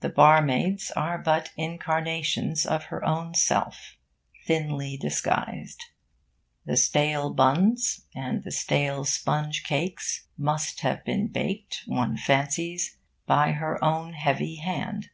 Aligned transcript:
The 0.00 0.08
barmaids 0.08 0.90
are 0.92 1.18
but 1.18 1.52
incarnations 1.54 2.64
of 2.64 2.84
her 2.84 3.04
own 3.04 3.34
self, 3.34 3.98
thinly 4.46 4.96
disguised. 4.96 5.84
The 6.64 6.78
stale 6.78 7.28
buns 7.34 8.06
and 8.14 8.42
the 8.42 8.52
stale 8.52 9.04
sponge 9.04 9.62
cakes 9.64 10.26
must 10.38 10.80
have 10.80 11.04
been 11.04 11.26
baked, 11.28 11.82
one 11.84 12.16
fancies, 12.16 12.96
by 13.26 13.52
her 13.52 13.76
own 13.84 14.14
heavy 14.14 14.54
hand. 14.56 15.10